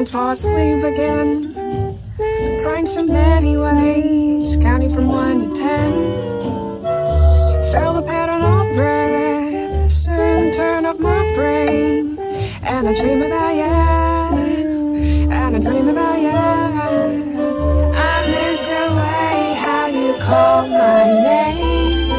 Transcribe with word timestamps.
can't 0.00 0.08
fall 0.08 0.30
asleep 0.30 0.84
again. 0.84 1.54
Trying 2.60 2.86
so 2.86 3.02
many 3.02 3.56
ways, 3.56 4.56
counting 4.56 4.90
from 4.90 5.08
one 5.08 5.40
to 5.40 5.54
ten. 5.54 5.92
Feel 7.70 7.94
the 7.94 8.02
pattern 8.02 8.42
of 8.42 8.76
breath, 8.76 9.90
soon 9.90 10.52
turn 10.52 10.86
off 10.86 10.98
my 10.98 11.32
brain. 11.34 12.18
And 12.62 12.88
I 12.88 12.94
dream 12.94 13.22
about 13.22 13.54
you, 13.54 15.30
and 15.30 15.56
I 15.56 15.60
dream 15.60 15.88
about 15.88 16.18
you. 16.18 16.30
I 17.94 18.26
miss 18.26 18.66
the 18.66 18.86
way 19.00 19.54
how 19.64 19.86
you 19.86 20.14
call 20.20 20.66
my 20.66 21.06
name. 21.06 22.12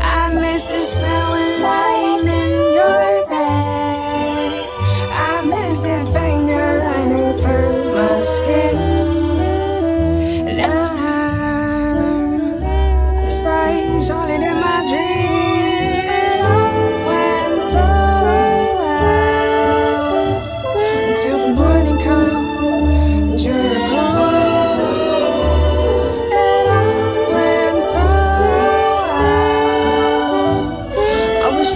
I 0.00 0.32
miss 0.34 0.66
the 0.66 0.82
smell 0.82 1.37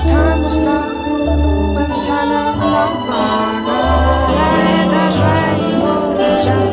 time 0.01 0.43
will 0.43 0.49
stop 0.49 0.95
when 1.75 1.91
we 1.91 2.03
turn 2.03 2.29
up 2.29 2.59
the 2.59 2.65
long 2.65 3.03
clock. 3.03 3.53
Jump. 6.43 6.72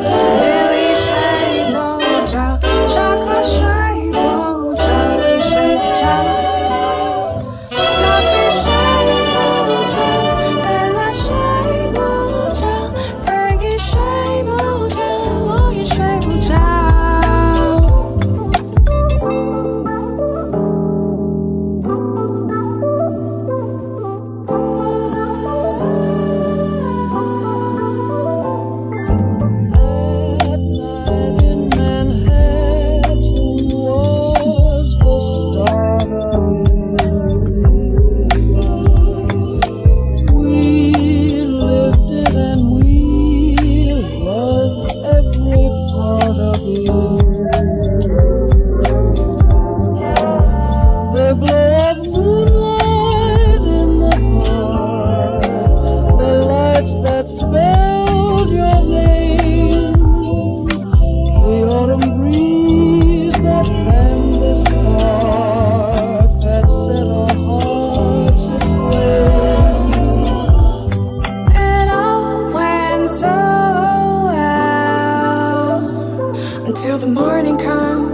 Until 76.81 76.97
the 76.97 77.07
morning 77.07 77.57
comes 77.57 78.09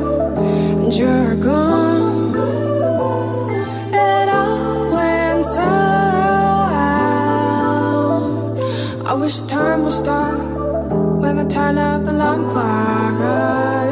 and 0.83 0.91
you're 0.97 1.35
gone. 1.35 2.33
It 3.93 4.27
all 4.27 4.91
went 4.91 5.45
so 5.45 5.61
well. 6.73 7.05
I 9.05 9.13
wish 9.13 9.41
time 9.43 9.83
would 9.83 9.91
stop 9.91 10.39
when 11.21 11.37
I 11.37 11.45
turn 11.45 11.77
up 11.77 12.05
the 12.05 12.11
alarm 12.13 12.47
clock. 12.47 13.84